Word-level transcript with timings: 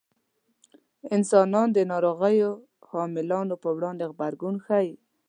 انسانان 1.15 1.67
د 1.73 1.79
ناروغیو 1.91 2.51
حاملانو 2.89 3.55
په 3.63 3.69
وړاندې 3.77 4.03
غبرګون 4.11 4.55
ښيي. 4.65 4.91